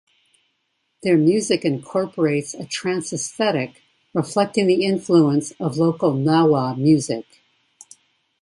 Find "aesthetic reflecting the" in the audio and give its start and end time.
3.13-4.83